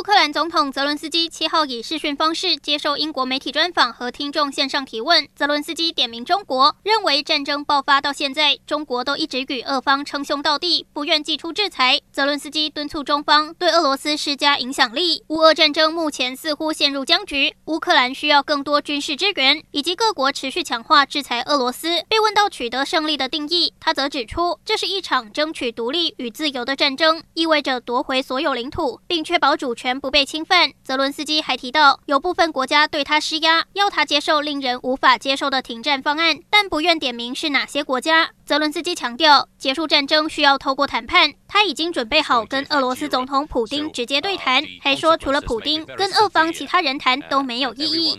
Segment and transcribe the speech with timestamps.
[0.00, 5.28] 乌克兰总统泽伦斯基七号以视讯方式接受英国媒体专访和听众线上提问。
[5.36, 12.00] 泽伦斯基点名中国，认为战争爆发到现在，中国都一直与俄方称兄道弟，不愿祭出制裁。
[12.10, 15.22] 泽伦斯基敦促中方对俄罗斯施加影响力。
[15.28, 22.02] 乌俄战争目前似乎陷入僵局，乌克兰需要更多军事支援，以及各国持续强化制裁俄罗斯。
[22.08, 30.70] 被问到取得胜利的定义，他则指出，这是一场争取独立与自由的战争，意味着夺回所有领土，并确保主权不被侵犯。
[30.84, 38.30] 泽伦斯基还提到，有部分国家对他施压，要他接受令人无法接受的停战方案，但不愿点名是哪些国家。
[38.44, 48.18] 泽伦斯基强调，结束战争需要透过谈判，他已经准备好跟俄罗斯总统普京直接对谈，还说除了普京，跟俄方其他人谈都没有意义。